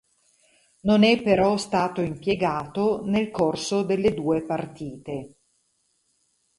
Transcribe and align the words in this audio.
Non 0.81 1.03
è 1.03 1.21
però 1.21 1.57
stato 1.57 2.01
impiegato 2.01 3.03
nel 3.05 3.29
corso 3.29 3.83
delle 3.83 4.15
due 4.15 4.41
partite. 4.43 5.35